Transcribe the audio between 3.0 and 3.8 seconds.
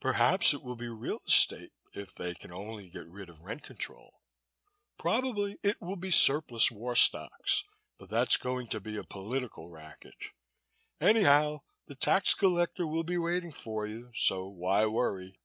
rid of rent